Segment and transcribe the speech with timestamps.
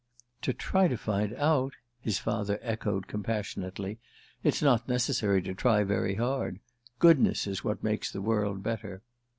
[0.41, 3.99] "To try to find out?" his father echoed compassionately.
[4.43, 6.59] "It's not necessary to try very hard.
[6.97, 9.03] Goodness is what makes the world better."